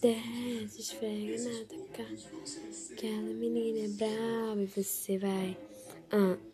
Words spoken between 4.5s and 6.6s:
e você vai. Ah.